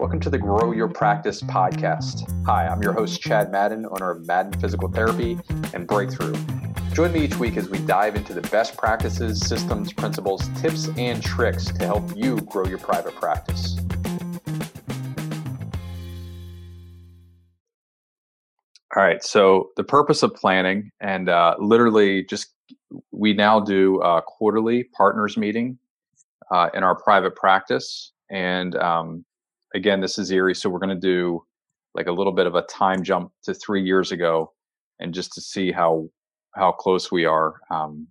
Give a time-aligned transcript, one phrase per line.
[0.00, 2.26] Welcome to the Grow Your Practice podcast.
[2.46, 5.38] Hi, I'm your host, Chad Madden, owner of Madden Physical Therapy
[5.74, 6.34] and Breakthrough.
[6.94, 11.22] Join me each week as we dive into the best practices, systems, principles, tips, and
[11.22, 13.76] tricks to help you grow your private practice.
[18.96, 22.54] All right, so the purpose of planning and uh, literally just
[23.10, 25.78] we now do a quarterly partners meeting
[26.50, 28.12] uh, in our private practice.
[28.30, 29.26] And um,
[29.74, 31.44] again, this is Erie, so we're going to do
[31.94, 34.52] like a little bit of a time jump to three years ago,
[35.00, 36.08] and just to see how
[36.54, 38.06] how close we are um,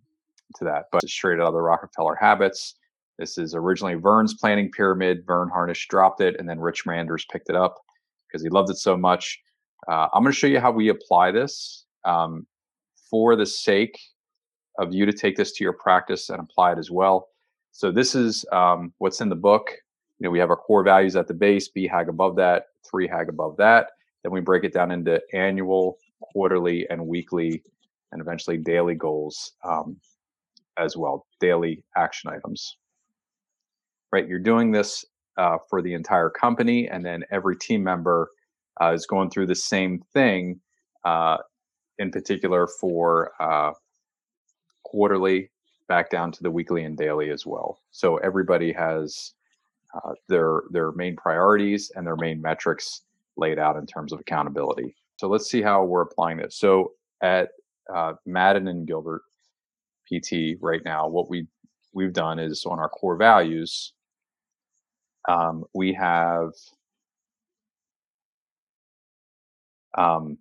[0.56, 0.86] to that.
[0.92, 2.76] But straight out of the Rockefeller Habits.
[3.18, 5.26] This is originally Verne's planning pyramid.
[5.28, 7.76] Verne Harnish dropped it, and then Rich Manders picked it up
[8.28, 9.42] because he loved it so much.
[9.92, 12.48] Uh, I'm going to show you how we apply this um,
[13.10, 14.00] for the sake
[14.78, 17.28] of you to take this to your practice and apply it as well.
[17.72, 19.72] So this is um, what's in the book
[20.20, 23.56] you know, we have our core values at the base, BHAG above that, 3HAG above
[23.58, 23.92] that.
[24.24, 27.64] Then we break it down into annual, quarterly, and weekly,
[28.12, 29.96] and eventually daily goals um,
[30.78, 32.78] as well, daily action items.
[34.12, 35.06] Right, you're doing this
[35.38, 38.30] uh, for the entire company, and then every team member
[38.82, 40.60] uh, is going through the same thing.
[41.06, 41.38] Uh,
[41.98, 43.72] in particular, for uh,
[44.84, 45.50] quarterly,
[45.88, 47.80] back down to the weekly and daily as well.
[47.92, 49.34] So everybody has
[49.94, 53.02] uh, their their main priorities and their main metrics
[53.38, 54.96] laid out in terms of accountability.
[55.18, 56.56] So let's see how we're applying this.
[56.56, 57.50] So at
[57.94, 59.24] uh, Madden and Gilbert
[60.08, 61.48] PT right now, what we
[61.94, 63.94] we've done is on our core values,
[65.28, 66.52] um, we have
[69.98, 70.38] um,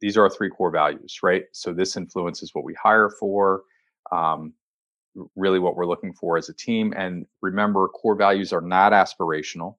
[0.00, 1.44] these are our three core values, right?
[1.52, 3.62] So this influences what we hire for.
[4.12, 4.52] Um,
[5.36, 6.92] really what we're looking for as a team.
[6.96, 9.76] And remember, core values are not aspirational,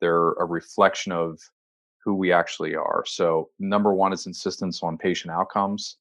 [0.00, 1.38] they're a reflection of
[2.04, 3.04] who we actually are.
[3.06, 5.96] So, number one is insistence on patient outcomes.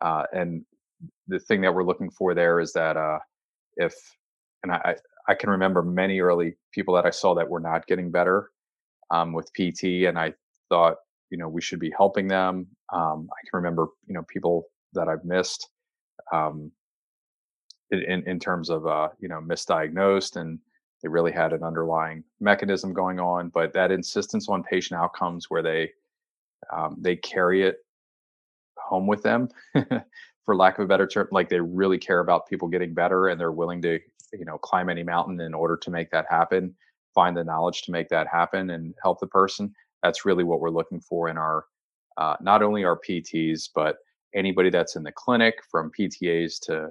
[0.00, 0.64] Uh, and
[1.26, 3.18] the thing that we're looking for there is that uh,
[3.76, 3.94] if,
[4.62, 4.96] and I,
[5.28, 8.50] I can remember many early people that I saw that were not getting better
[9.10, 10.34] um, with PT, and I
[10.68, 10.96] thought,
[11.30, 12.66] you know, we should be helping them.
[12.92, 15.68] Um, I can remember, you know, people that I've missed
[16.32, 16.72] um,
[17.90, 20.58] in, in terms of uh, you know misdiagnosed and
[21.02, 25.62] they really had an underlying mechanism going on but that insistence on patient outcomes where
[25.62, 25.90] they
[26.72, 27.76] um, they carry it
[28.76, 29.48] home with them
[30.44, 33.40] for lack of a better term like they really care about people getting better and
[33.40, 33.98] they're willing to
[34.32, 36.74] you know climb any mountain in order to make that happen
[37.14, 39.72] find the knowledge to make that happen and help the person
[40.02, 41.64] that's really what we're looking for in our
[42.18, 43.96] uh, not only our pts but
[44.34, 46.88] anybody that's in the clinic from ptas to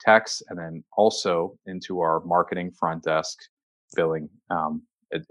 [0.00, 3.38] techs, and then also into our marketing front desk,
[3.94, 4.82] billing, um,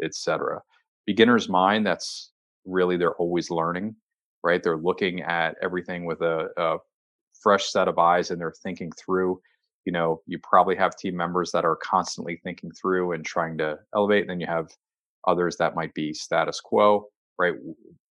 [0.03, 0.61] etc.
[1.05, 2.31] Beginner's mind, that's
[2.65, 3.95] really they're always learning,
[4.43, 4.61] right?
[4.61, 6.77] They're looking at everything with a, a
[7.41, 9.39] fresh set of eyes and they're thinking through.
[9.85, 13.77] You know, you probably have team members that are constantly thinking through and trying to
[13.95, 14.21] elevate.
[14.21, 14.69] And then you have
[15.27, 17.07] others that might be status quo,
[17.39, 17.53] right?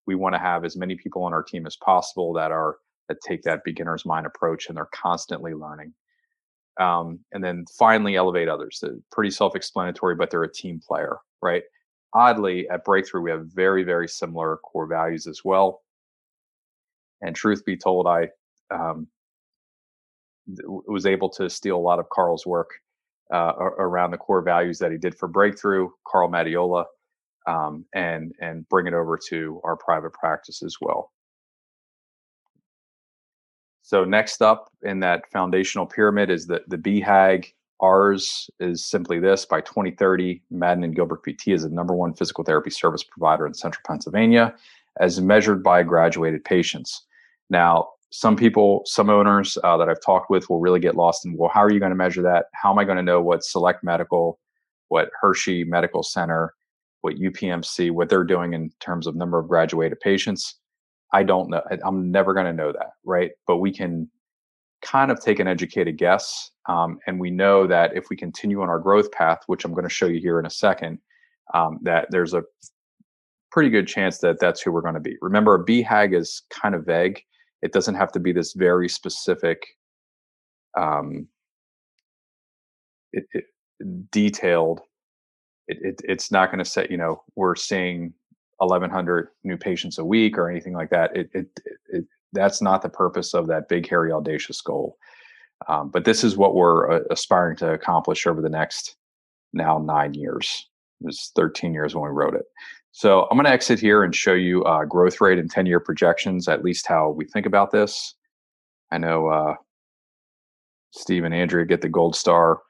[0.06, 2.76] We want to have as many people on our team as possible that are
[3.08, 5.92] that take that beginner's mind approach and they're constantly learning
[6.78, 8.78] um, and then finally elevate others.
[8.82, 11.62] They're pretty self-explanatory, but they're a team player, right?
[12.14, 15.82] Oddly, at Breakthrough, we have very, very similar core values as well.
[17.22, 18.28] And truth be told, I
[18.70, 19.08] um,
[20.86, 22.70] was able to steal a lot of Carl's work
[23.32, 26.84] uh, around the core values that he did for Breakthrough, Carl Madiola,
[27.46, 31.10] um, and and bring it over to our private practice as well.
[33.86, 37.52] So next up in that foundational pyramid is the the BHAG.
[37.80, 42.42] Ours is simply this: by 2030, Madden and Gilbert PT is the number one physical
[42.42, 44.56] therapy service provider in Central Pennsylvania,
[44.98, 47.06] as measured by graduated patients.
[47.48, 51.36] Now, some people, some owners uh, that I've talked with, will really get lost in
[51.36, 52.46] well, how are you going to measure that?
[52.54, 54.40] How am I going to know what Select Medical,
[54.88, 56.54] what Hershey Medical Center,
[57.02, 60.56] what UPMC, what they're doing in terms of number of graduated patients?
[61.12, 61.62] I don't know.
[61.84, 63.30] I'm never going to know that, right?
[63.46, 64.10] But we can
[64.82, 66.50] kind of take an educated guess.
[66.68, 69.84] Um, and we know that if we continue on our growth path, which I'm going
[69.84, 70.98] to show you here in a second,
[71.54, 72.42] um, that there's a
[73.50, 75.16] pretty good chance that that's who we're going to be.
[75.22, 77.22] Remember, a BHAG is kind of vague.
[77.62, 79.62] It doesn't have to be this very specific,
[80.78, 81.28] um,
[83.12, 83.44] it, it,
[84.10, 84.80] detailed.
[85.68, 88.12] It, it, it's not going to say, you know, we're seeing
[88.58, 92.88] 1100 new patients a week or anything like that it, it, it that's not the
[92.88, 94.96] purpose of that big hairy audacious goal
[95.68, 98.96] um, but this is what we're uh, aspiring to accomplish over the next
[99.52, 100.68] now nine years
[101.00, 102.44] It was 13 years when we wrote it.
[102.92, 105.80] So I'm going to exit here and show you uh, growth rate and 10 year
[105.80, 108.14] projections, at least how we think about this.
[108.90, 109.54] I know uh,
[110.92, 112.60] Steve and Andrea get the gold star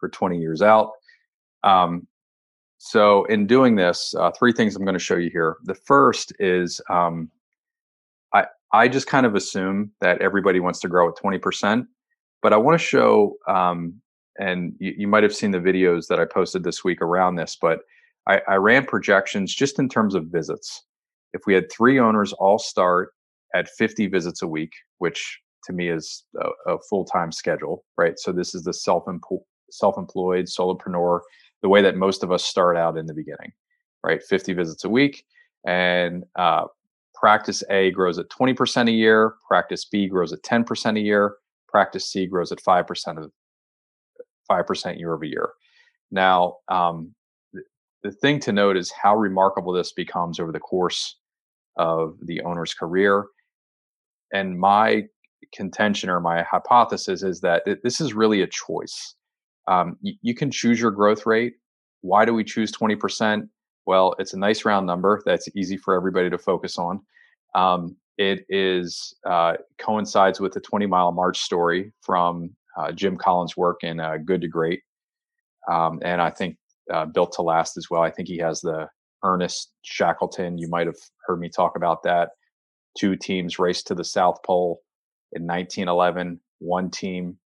[0.00, 0.90] for 20 years out.
[1.62, 2.06] Um,
[2.78, 5.56] so in doing this, uh, three things I'm going to show you here.
[5.64, 7.30] The first is um,
[8.32, 11.86] I I just kind of assume that everybody wants to grow at 20%,
[12.42, 14.00] but I want to show um,
[14.38, 17.56] and you, you, might have seen the videos that I posted this week around this,
[17.60, 17.80] but
[18.28, 20.82] I, I ran projections just in terms of visits.
[21.32, 23.10] If we had three owners all start
[23.54, 28.18] at 50 visits a week, which to me is a, a full-time schedule, right?
[28.18, 29.04] So this is the self
[29.70, 31.20] self-employed solopreneur,
[31.64, 33.50] the way that most of us start out in the beginning,
[34.04, 34.22] right?
[34.22, 35.24] 50 visits a week,
[35.66, 36.66] and uh,
[37.14, 42.06] practice A grows at 20% a year, practice B grows at 10% a year, practice
[42.12, 43.32] C grows at 5% of
[44.52, 45.52] 5% year over year.
[46.10, 47.14] Now, um,
[47.54, 47.62] the,
[48.02, 51.16] the thing to note is how remarkable this becomes over the course
[51.78, 53.24] of the owner's career.
[54.34, 55.04] And my
[55.54, 59.14] contention or my hypothesis is that this is really a choice.
[59.66, 61.54] Um, you, you can choose your growth rate.
[62.02, 63.48] Why do we choose 20%?
[63.86, 67.00] Well, it's a nice round number that's easy for everybody to focus on.
[67.54, 73.56] Um, it is uh, coincides with the 20 mile march story from uh, Jim Collins'
[73.56, 74.82] work in uh, Good to Great,
[75.70, 76.56] um, and I think
[76.92, 78.02] uh, Built to Last as well.
[78.02, 78.88] I think he has the
[79.24, 80.58] Ernest Shackleton.
[80.58, 82.30] You might have heard me talk about that.
[82.98, 84.80] Two teams raced to the South Pole
[85.32, 86.40] in 1911.
[86.60, 87.38] One team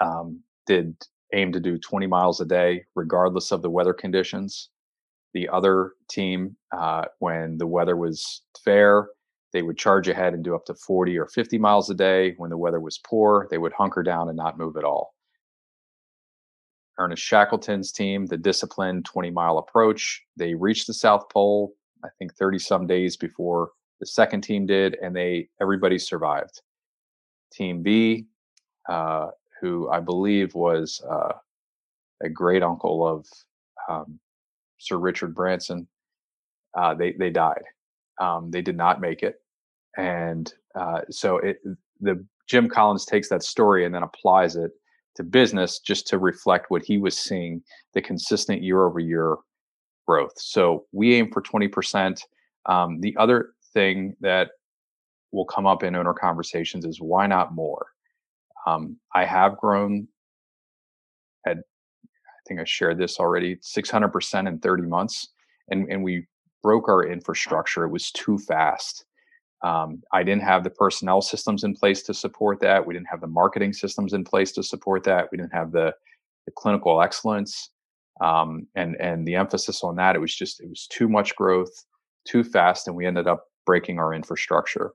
[0.00, 0.94] um, did
[1.34, 4.70] aim to do 20 miles a day, regardless of the weather conditions.
[5.34, 9.08] The other team, uh, when the weather was fair,
[9.52, 12.34] they would charge ahead and do up to 40 or 50 miles a day.
[12.36, 15.14] When the weather was poor, they would hunker down and not move at all.
[16.98, 21.74] Ernest Shackleton's team, the disciplined 20 mile approach, they reached the South Pole,
[22.04, 26.62] I think 30 some days before the second team did, and they everybody survived.
[27.52, 28.26] Team B,
[28.88, 31.32] uh, who I believe was uh,
[32.22, 33.26] a great uncle of
[33.88, 34.18] um,
[34.78, 35.86] Sir Richard Branson,
[36.76, 37.62] uh, they they died.
[38.20, 39.40] Um, they did not make it,
[39.96, 41.58] and uh, so it,
[42.00, 44.72] the Jim Collins takes that story and then applies it
[45.16, 47.62] to business just to reflect what he was seeing
[47.94, 49.36] the consistent year over year
[50.06, 50.32] growth.
[50.36, 52.22] So we aim for twenty percent.
[52.66, 54.50] Um, the other thing that
[55.32, 57.86] will come up in owner conversations is why not more?
[58.66, 60.08] Um, I have grown
[61.46, 65.28] at, I think I shared this already, 600% in 30 months.
[65.70, 66.26] And, and we
[66.62, 67.84] broke our infrastructure.
[67.84, 69.04] It was too fast.
[69.62, 72.86] Um, I didn't have the personnel systems in place to support that.
[72.86, 75.28] We didn't have the marketing systems in place to support that.
[75.30, 75.94] We didn't have the,
[76.46, 77.70] the clinical excellence
[78.20, 80.14] um, and and the emphasis on that.
[80.14, 81.84] It was just it was too much growth,
[82.26, 84.92] too fast, and we ended up breaking our infrastructure.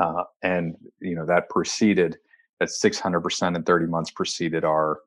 [0.00, 2.16] Uh, and you know that preceded
[2.62, 5.00] that 600% in 30 months preceded our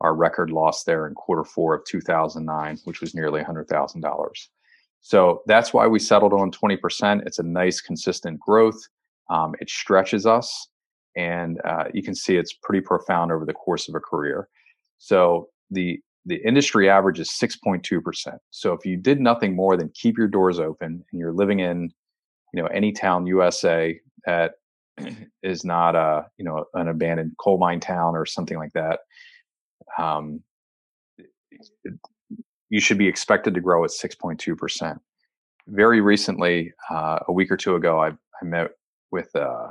[0.00, 4.48] our record loss there in quarter four of 2009, which was nearly $100,000.
[5.00, 7.24] So that's why we settled on 20%.
[7.24, 8.78] It's a nice, consistent growth.
[9.30, 10.68] Um, it stretches us,
[11.16, 14.48] and uh, you can see it's pretty profound over the course of a career.
[14.98, 18.38] So the the industry average is 6.2%.
[18.50, 21.92] So if you did nothing more than keep your doors open and you're living in,
[22.54, 24.54] you know, any town USA that
[25.42, 29.00] is not a you know an abandoned coal mine town or something like that
[29.98, 30.40] um,
[32.70, 34.98] you should be expected to grow at 6.2%
[35.68, 38.70] very recently uh, a week or two ago i, I met
[39.10, 39.68] with uh,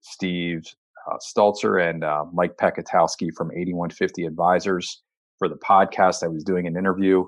[0.00, 0.64] steve
[1.10, 5.02] uh, stalzer and uh, mike pekatowski from 8150 advisors
[5.40, 6.22] for the podcast.
[6.22, 7.24] I was doing an interview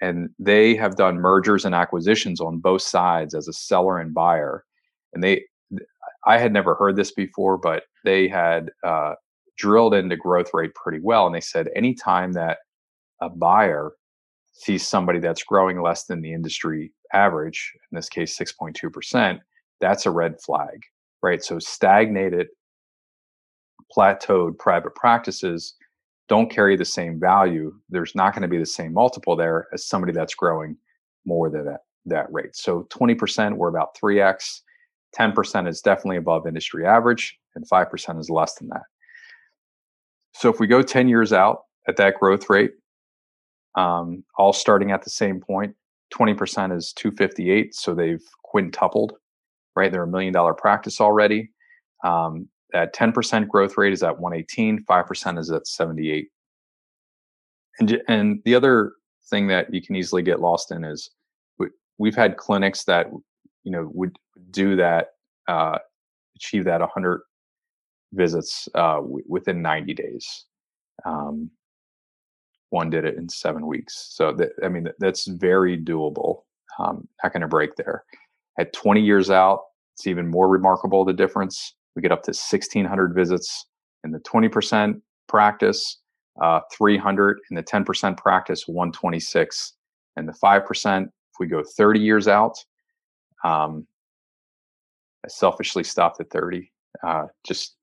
[0.00, 4.64] and they have done mergers and acquisitions on both sides as a seller and buyer
[5.12, 5.44] and they
[6.28, 9.14] I had never heard this before, but they had uh,
[9.56, 11.26] drilled into growth rate pretty well.
[11.26, 12.58] And they said anytime that
[13.22, 13.92] a buyer
[14.52, 19.40] sees somebody that's growing less than the industry average, in this case, 6.2%,
[19.80, 20.82] that's a red flag,
[21.22, 21.42] right?
[21.42, 22.48] So stagnated,
[23.96, 25.76] plateaued private practices
[26.28, 27.72] don't carry the same value.
[27.88, 30.76] There's not going to be the same multiple there as somebody that's growing
[31.24, 32.54] more than that, that rate.
[32.54, 34.60] So 20%, we're about 3x
[35.16, 38.82] 10% is definitely above industry average, and 5% is less than that.
[40.34, 42.72] So if we go 10 years out at that growth rate,
[43.74, 45.74] um, all starting at the same point,
[46.14, 47.74] 20% is 258.
[47.74, 49.14] So they've quintupled,
[49.76, 49.90] right?
[49.90, 51.50] They're a million dollar practice already.
[52.04, 56.28] Um, that 10% growth rate is at 118, 5% is at 78.
[57.80, 58.92] and and the other
[59.30, 61.10] thing that you can easily get lost in is
[61.58, 63.06] we, we've had clinics that
[63.68, 64.16] you know would
[64.50, 65.08] do that
[65.46, 65.78] uh,
[66.36, 67.20] achieve that 100
[68.14, 70.46] visits uh, w- within 90 days.
[71.04, 71.50] Um,
[72.70, 74.08] one did it in seven weeks.
[74.10, 76.44] So that i mean that's very doable.
[76.78, 78.04] Um, not going to break there.
[78.58, 79.60] At 20 years out
[79.94, 81.74] it's even more remarkable the difference.
[81.94, 83.66] We get up to 1600 visits
[84.02, 84.98] in the 20%
[85.28, 85.98] practice
[86.40, 89.74] uh, 300 in the 10% practice 126
[90.16, 92.56] and the 5% if we go 30 years out
[93.44, 93.86] um,
[95.24, 96.70] i selfishly stopped at 30
[97.06, 97.76] uh, just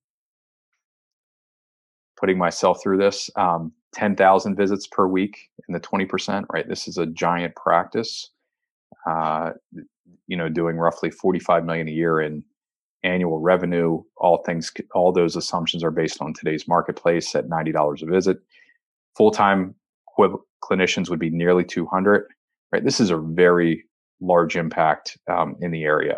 [2.19, 6.67] putting myself through this um, 10,000 visits per week in the 20%, right?
[6.67, 8.29] This is a giant practice.
[9.07, 9.51] Uh,
[10.27, 12.43] you know, doing roughly 45 million a year in
[13.03, 14.01] annual revenue.
[14.17, 18.37] All things, all those assumptions are based on today's marketplace at $90 a visit.
[19.15, 19.75] Full time
[20.63, 22.27] clinicians would be nearly 200,
[22.71, 22.83] right?
[22.83, 23.85] This is a very
[24.21, 26.17] large impact um, in the area.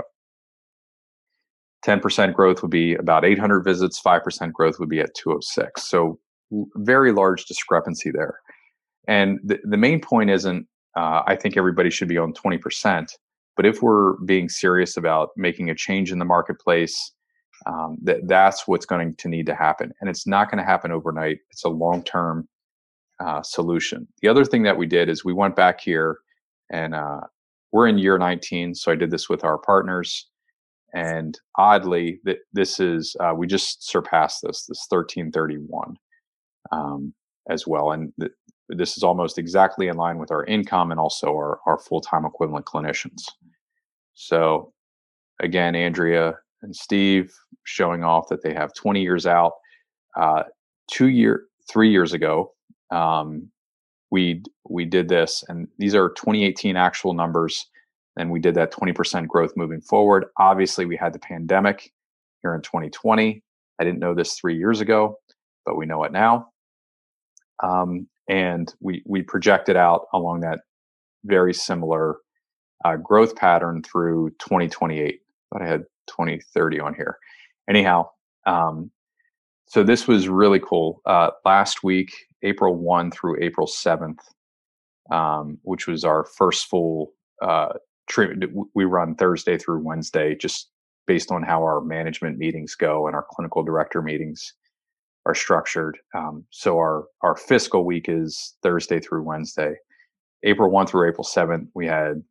[1.86, 5.88] 10% growth would be about 800 visits, 5% growth would be at 206.
[5.88, 6.20] So,
[6.75, 8.39] very large discrepancy there.
[9.08, 13.08] And the, the main point isn't, uh, I think everybody should be on 20%,
[13.56, 17.12] but if we're being serious about making a change in the marketplace,
[17.66, 19.92] um, that that's what's going to need to happen.
[20.00, 22.48] And it's not going to happen overnight, it's a long term
[23.20, 24.08] uh, solution.
[24.22, 26.20] The other thing that we did is we went back here
[26.72, 27.22] and uh,
[27.71, 28.75] we're in year 19.
[28.75, 30.29] So, I did this with our partners
[30.93, 35.95] and oddly, that this is uh, we just surpassed this this 1331
[36.71, 37.13] um,
[37.50, 38.31] as well, and th-
[38.69, 42.25] this is almost exactly in line with our income and also our, our full time
[42.25, 43.24] equivalent clinicians.
[44.13, 44.74] So
[45.39, 46.33] again, Andrea
[46.63, 47.31] and Steve
[47.63, 49.53] showing off that they have 20 years out.
[50.19, 50.43] Uh,
[50.89, 52.51] two year, three years ago,
[52.91, 53.50] um,
[54.12, 57.68] we we did this, and these are 2018 actual numbers
[58.18, 60.26] and we did that 20% growth moving forward.
[60.38, 61.94] Obviously, we had the pandemic
[62.42, 63.44] here in 2020.
[63.80, 65.20] I didn't know this three years ago,
[65.66, 66.50] but we know it now.
[67.64, 70.60] Um, and we we projected out along that
[71.24, 72.18] very similar
[72.84, 75.22] uh, growth pattern through 2028.
[75.52, 77.18] But I had 2030 on here.
[77.70, 78.10] Anyhow,
[78.46, 78.92] um,
[79.68, 81.02] so this was really cool.
[81.06, 84.20] Uh, last week, April 1 through April 7th,
[85.12, 87.74] um, which was our first full uh,
[88.08, 90.70] treatment we run Thursday through Wednesday, just
[91.06, 94.53] based on how our management meetings go and our clinical director meetings
[95.25, 95.98] are structured.
[96.15, 99.75] Um, so our our fiscal week is Thursday through Wednesday.
[100.44, 102.24] April one through April seventh, we had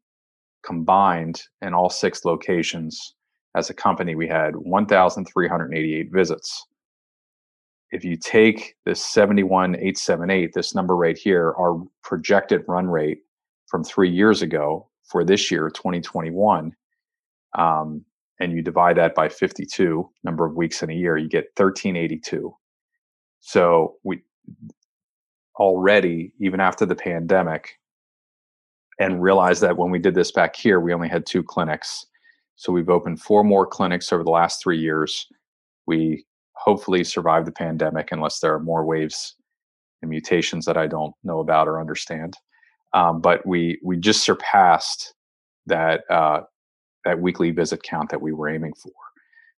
[0.65, 3.17] combined in all six locations
[3.57, 6.67] as a company, we had 1,388 visits.
[7.97, 13.21] If you take this 71,878, this number right here, our projected run rate
[13.69, 16.77] from three years ago for this year, 2021,
[17.57, 18.05] um,
[18.39, 22.55] and you divide that by 52 number of weeks in a year, you get 1382.
[23.41, 24.21] So we
[25.59, 27.79] already, even after the pandemic,
[29.01, 32.05] and realized that when we did this back here, we only had two clinics.
[32.57, 35.29] So we've opened four more clinics over the last three years.
[35.87, 36.27] We
[36.67, 39.37] hopefully survive the pandemic unless there are more waves
[40.03, 42.37] and mutations that I don't know about or understand.
[42.93, 45.15] Um, but we we just surpassed
[45.67, 46.41] that uh,
[47.05, 48.93] that weekly visit count that we were aiming for.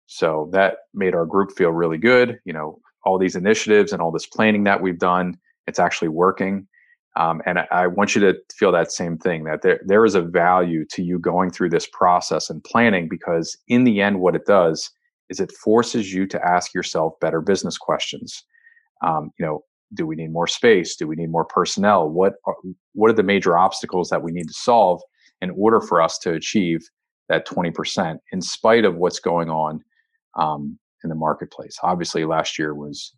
[0.06, 2.40] So that made our group feel really good.
[2.46, 6.68] You know, all these initiatives and all this planning that we've done, it's actually working.
[7.16, 10.14] Um, and I, I, want you to feel that same thing that there there is
[10.14, 14.36] a value to you going through this process and planning because in the end, what
[14.36, 14.92] it does
[15.30, 18.44] is it forces you to ask yourself better business questions.
[19.06, 20.96] Um, you know, do we need more space?
[20.96, 22.10] Do we need more personnel?
[22.10, 22.56] What are,
[22.94, 25.02] what are the major obstacles that we need to solve
[25.42, 26.82] in order for us to achieve
[27.30, 29.82] that 20% in spite of what's going on
[30.36, 31.78] um, in the marketplace?
[31.84, 33.14] Obviously last year was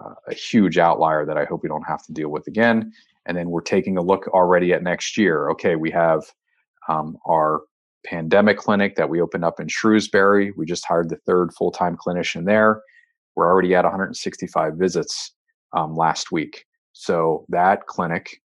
[0.00, 2.92] uh, a huge outlier that i hope we don't have to deal with again
[3.26, 5.48] and then we're taking a look already at next year.
[5.50, 6.22] Okay we have
[6.88, 7.62] um, our
[8.06, 12.44] pandemic clinic that we opened up in shrewsbury we just hired the third full-time clinician
[12.44, 12.82] there
[13.36, 15.32] we're already at 165 visits
[15.72, 16.64] um, last week.
[16.92, 18.40] So that clinic,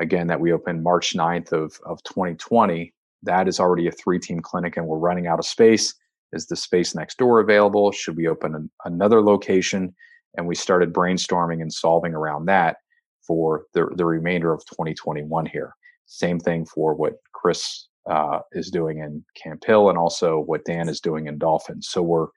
[0.00, 2.92] again, that we opened March 9th of, of 2020,
[3.24, 5.94] that is already a three team clinic and we're running out of space.
[6.32, 7.92] Is the space next door available?
[7.92, 9.94] Should we open an, another location?
[10.36, 12.78] And we started brainstorming and solving around that
[13.26, 15.74] for the, the remainder of 2021 here.
[16.06, 20.88] Same thing for what Chris uh, is doing in Camp Hill and also what Dan
[20.88, 21.88] is doing in Dolphins.
[21.90, 22.28] So we're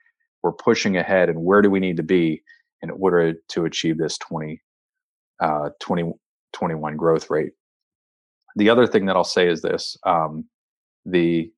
[0.43, 2.43] we're pushing ahead and where do we need to be
[2.81, 4.61] in order to achieve this 20,
[5.39, 6.13] uh, 20,
[6.53, 7.53] 21 growth rate.
[8.55, 10.45] The other thing that I'll say is this: um,
[11.05, 11.51] the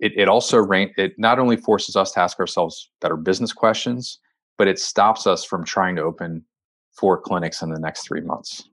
[0.00, 4.18] it, it also it not only forces us to ask ourselves better business questions,
[4.56, 6.44] but it stops us from trying to open
[6.92, 8.68] four clinics in the next three months,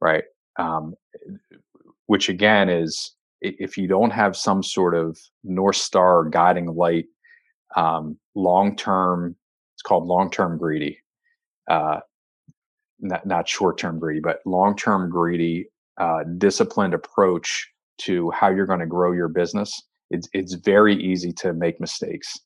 [0.00, 0.24] right?
[0.58, 0.94] Um,
[2.06, 7.06] which again is if you don't have some sort of north star guiding light,
[7.76, 9.36] um, long term,
[9.74, 10.98] it's called long term greedy,
[11.70, 12.00] uh,
[13.00, 15.66] not not short term greedy, but long term greedy,
[15.98, 17.68] uh, disciplined approach
[17.98, 19.82] to how you're going to grow your business.
[20.10, 22.38] It's it's very easy to make mistakes.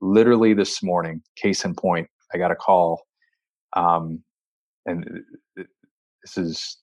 [0.00, 3.02] Literally this morning, case in point, I got a call,
[3.74, 4.22] um,
[4.86, 5.20] and
[5.56, 6.78] this is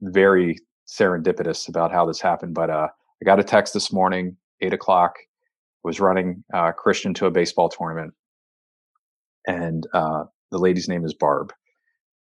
[0.00, 0.56] very
[0.98, 2.54] serendipitous about how this happened.
[2.54, 2.88] But uh,
[3.20, 5.16] I got a text this morning, eight o'clock.
[5.84, 8.14] Was running uh, Christian to a baseball tournament,
[9.48, 11.52] and uh, the lady's name is Barb.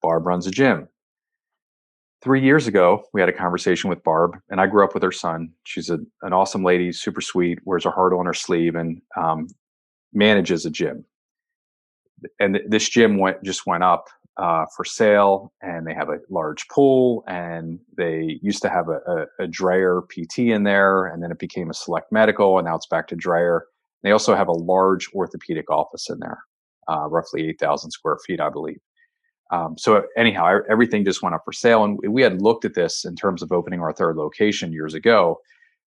[0.03, 0.89] Barb runs a gym.
[2.21, 5.13] Three years ago, we had a conversation with Barb, and I grew up with her
[5.13, 5.53] son.
[5.65, 9.49] She's a, an awesome lady, super sweet, wears her heart on her sleeve, and um,
[10.13, 11.07] manages a gym.
[12.39, 16.19] And th- this gym went just went up uh, for sale, and they have a
[16.31, 17.25] large pool.
[17.27, 21.71] And they used to have a, a, a PT in there, and then it became
[21.71, 23.61] a Select Medical, and now it's back to Drayer.
[24.03, 26.39] They also have a large orthopedic office in there,
[26.89, 28.81] uh, roughly 8,000 square feet, I believe.
[29.53, 33.05] Um, so anyhow, everything just went up for sale, and we had looked at this
[33.05, 35.41] in terms of opening our third location years ago.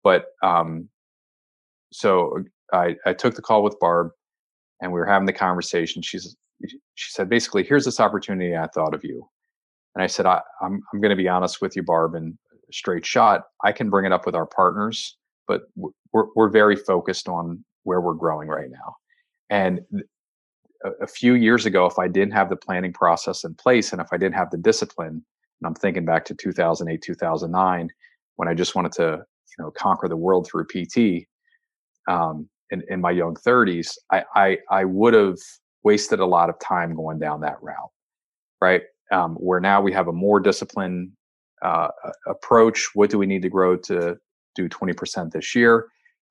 [0.03, 0.87] But um,
[1.91, 4.11] so I, I took the call with Barb,
[4.81, 6.01] and we were having the conversation.
[6.01, 6.37] She's
[6.67, 8.55] she said basically, here's this opportunity.
[8.55, 9.27] I thought of you,
[9.95, 12.37] and I said, I, I'm I'm going to be honest with you, Barb, and
[12.71, 13.43] straight shot.
[13.63, 18.01] I can bring it up with our partners, but we're we're very focused on where
[18.01, 18.95] we're growing right now.
[19.49, 19.81] And
[20.85, 24.01] a, a few years ago, if I didn't have the planning process in place, and
[24.01, 25.25] if I didn't have the discipline,
[25.61, 27.89] and I'm thinking back to 2008, 2009,
[28.35, 29.23] when I just wanted to
[29.57, 31.25] you know conquer the world through PT.
[32.07, 35.37] Um, in, in my young 30s, I, I, I would have
[35.83, 37.91] wasted a lot of time going down that route,
[38.61, 38.83] right?
[39.11, 41.11] Um, where now we have a more disciplined
[41.61, 41.89] uh,
[42.27, 42.89] approach.
[42.93, 44.17] What do we need to grow to
[44.55, 45.87] do 20% this year?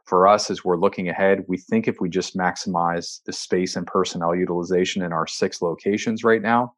[0.06, 3.86] For us, as we're looking ahead, we think if we just maximize the space and
[3.86, 6.74] personnel utilization in our six locations right now,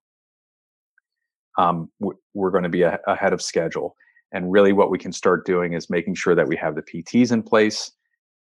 [1.58, 1.90] um,
[2.34, 3.94] we're going to be a- ahead of schedule.
[4.32, 7.32] And really, what we can start doing is making sure that we have the PTs
[7.32, 7.92] in place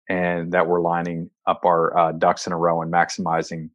[0.09, 3.69] and that we're lining up our uh, ducks in a row and maximizing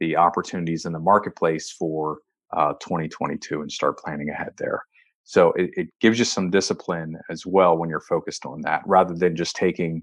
[0.00, 2.18] the opportunities in the marketplace for
[2.52, 4.82] uh, 2022 and start planning ahead there.
[5.24, 9.14] So it, it gives you some discipline as well when you're focused on that, rather
[9.14, 10.02] than just taking,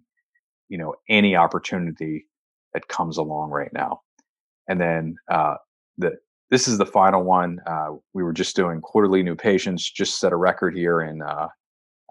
[0.70, 2.26] you know, any opportunity
[2.74, 4.02] that comes along right now.
[4.70, 5.56] And then uh,
[5.98, 6.18] the
[6.50, 7.60] this is the final one.
[7.68, 11.48] Uh, we were just doing quarterly new patients, just set a record here in uh,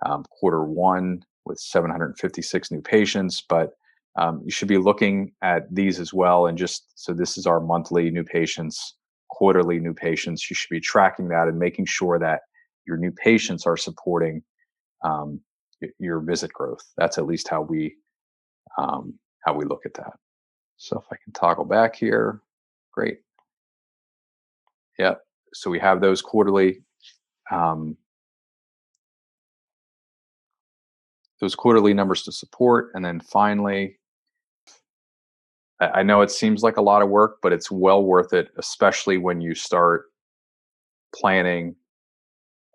[0.05, 3.71] um, quarter one with 756 new patients, but
[4.17, 6.47] um, you should be looking at these as well.
[6.47, 8.97] And just so this is our monthly new patients,
[9.29, 10.49] quarterly new patients.
[10.49, 12.41] You should be tracking that and making sure that
[12.87, 14.43] your new patients are supporting
[15.05, 15.41] um,
[15.99, 16.83] your visit growth.
[16.97, 17.97] That's at least how we
[18.79, 20.13] um, how we look at that.
[20.77, 22.41] So if I can toggle back here,
[22.93, 23.19] great.
[24.99, 25.21] Yep.
[25.55, 26.83] So we have those quarterly.
[27.51, 27.97] Um,
[31.41, 32.91] those quarterly numbers to support.
[32.95, 33.99] And then finally,
[35.81, 39.19] I know it seems like a lot of work, but it's well worth it, especially
[39.19, 40.07] when you start
[41.15, 41.77] planning,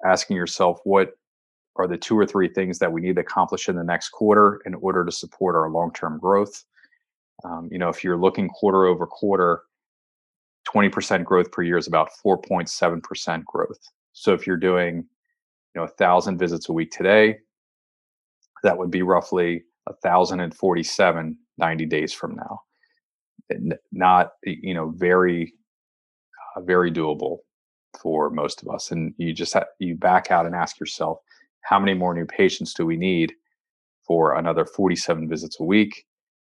[0.05, 1.13] asking yourself what
[1.77, 4.61] are the two or three things that we need to accomplish in the next quarter
[4.65, 6.63] in order to support our long-term growth.
[7.43, 9.63] Um, you know, if you're looking quarter over quarter,
[10.71, 13.79] 20% growth per year is about 4.7% growth.
[14.13, 15.05] So if you're doing, you
[15.75, 17.39] know, a thousand visits a week today,
[18.63, 22.61] that would be roughly a thousand and forty-seven 90 days from now
[23.91, 25.53] not you know very
[26.55, 27.39] uh, very doable
[28.01, 31.19] for most of us and you just have, you back out and ask yourself
[31.61, 33.33] how many more new patients do we need
[34.07, 36.05] for another 47 visits a week?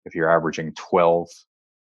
[0.04, 1.28] If you're averaging 12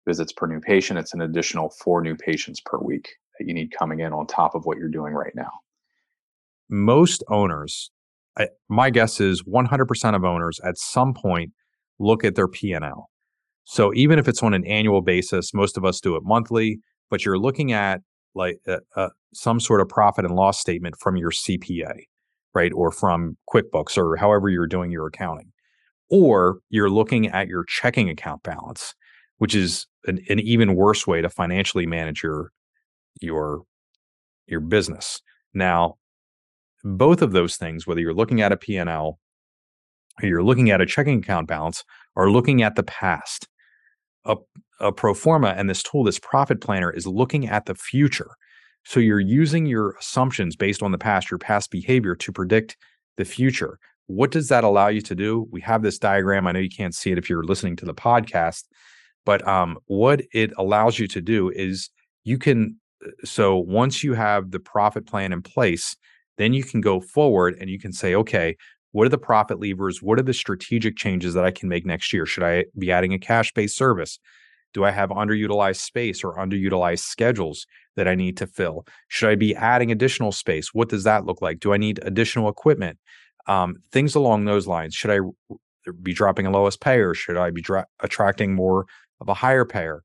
[0.08, 3.71] visits per new patient it's an additional four new patients per week that you need
[3.78, 5.52] coming in on top of what you're doing right now.
[6.69, 7.91] Most owners
[8.38, 11.52] I, my guess is 100% of owners at some point
[11.99, 13.10] look at their p&l
[13.65, 17.26] so even if it's on an annual basis, most of us do it monthly, but
[17.26, 18.02] you're looking at
[18.36, 21.93] like uh, uh, some sort of profit and loss statement from your CPA,
[22.54, 22.71] right?
[22.73, 25.52] Or from QuickBooks or however you're doing your accounting.
[26.10, 28.93] Or you're looking at your checking account balance,
[29.38, 32.52] which is an, an even worse way to financially manage your
[33.21, 33.63] your
[34.47, 35.21] your business.
[35.54, 35.95] Now,
[36.84, 39.19] both of those things, whether you're looking at a P&L
[40.21, 41.84] or you're looking at a checking account balance
[42.15, 43.47] are looking at the past,
[44.26, 44.36] a,
[44.80, 48.32] a pro forma and this tool, this profit planner, is looking at the future.
[48.86, 52.78] So you're using your assumptions based on the past, your past behavior to predict
[53.18, 53.80] the future.
[54.08, 55.48] What does that allow you to do?
[55.52, 56.48] We have this diagram.
[56.48, 58.64] I know you can't see it if you're listening to the podcast,
[59.26, 61.90] but um, what it allows you to do is
[62.24, 62.78] you can.
[63.06, 65.96] Uh, so once you have the profit plan in place,
[66.38, 68.58] then you can go forward and you can say, okay,
[68.93, 70.01] what are the profit levers?
[70.01, 72.25] What are the strategic changes that I can make next year?
[72.25, 74.19] Should I be adding a cash based service?
[74.73, 78.86] Do I have underutilized space or underutilized schedules that I need to fill?
[79.08, 80.73] Should I be adding additional space?
[80.73, 81.60] What does that look like?
[81.60, 82.99] Do I need additional equipment?
[83.47, 84.93] Um, things along those lines.
[84.93, 85.19] Should I
[86.01, 87.15] be dropping a lowest payer?
[87.15, 88.86] Should I be dra- attracting more
[89.19, 90.03] of a higher payer?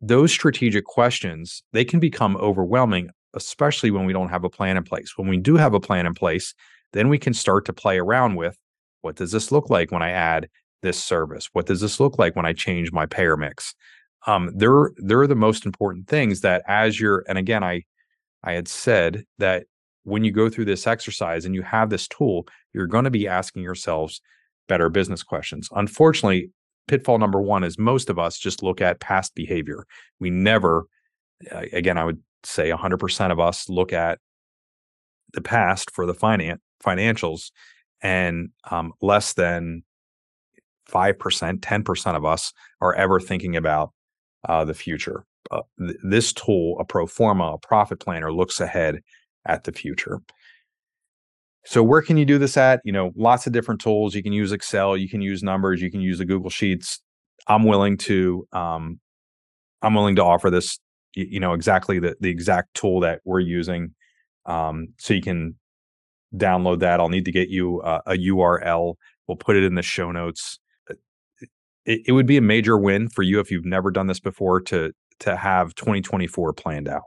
[0.00, 4.84] Those strategic questions, they can become overwhelming, especially when we don't have a plan in
[4.84, 5.14] place.
[5.16, 6.54] When we do have a plan in place,
[6.94, 8.56] then we can start to play around with
[9.02, 10.48] what does this look like when I add
[10.82, 11.50] this service?
[11.52, 13.74] What does this look like when I change my payer mix?
[14.26, 17.82] Um, they're they're the most important things that as you're and again I
[18.42, 19.64] I had said that
[20.04, 23.28] when you go through this exercise and you have this tool, you're going to be
[23.28, 24.20] asking yourselves
[24.68, 25.68] better business questions.
[25.74, 26.50] Unfortunately,
[26.86, 29.86] pitfall number one is most of us just look at past behavior.
[30.20, 30.86] We never,
[31.50, 34.18] again, I would say 100% of us look at
[35.32, 37.50] the past for the finance financials,
[38.02, 39.82] and um, less than
[40.90, 43.92] 5%, 10% of us are ever thinking about
[44.48, 45.24] uh, the future.
[45.50, 49.00] Uh, th- this tool, a pro forma, a profit planner, looks ahead
[49.46, 50.20] at the future.
[51.66, 52.80] So where can you do this at?
[52.84, 54.14] You know, lots of different tools.
[54.14, 57.00] You can use Excel, you can use numbers, you can use the Google Sheets.
[57.46, 59.00] I'm willing to um,
[59.82, 60.78] I'm willing to offer this,
[61.14, 63.94] you, know, exactly the the exact tool that we're using.
[64.46, 65.56] Um, so you can
[66.36, 67.00] download that.
[67.00, 68.94] I'll need to get you uh, a URL.
[69.26, 70.58] We'll put it in the show notes
[71.86, 74.60] it, it would be a major win for you if you've never done this before
[74.62, 77.04] to to have 2024 planned out.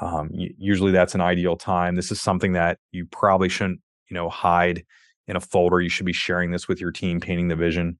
[0.00, 1.94] Um, usually that's an ideal time.
[1.94, 4.84] This is something that you probably shouldn't, you know, hide
[5.28, 5.80] in a folder.
[5.80, 7.98] You should be sharing this with your team, painting the vision.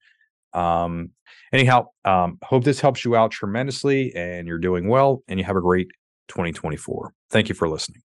[0.53, 1.11] Um,
[1.53, 5.57] anyhow, um, hope this helps you out tremendously and you're doing well and you have
[5.57, 5.89] a great
[6.29, 7.13] 2024.
[7.31, 8.03] Thank you for listening.